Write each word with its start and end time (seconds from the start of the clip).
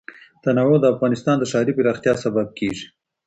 تنوع 0.43 0.75
د 0.81 0.85
افغانستان 0.93 1.35
د 1.39 1.43
ښاري 1.51 1.73
پراختیا 1.77 2.13
سبب 2.23 2.47
کېږي. 2.59 2.85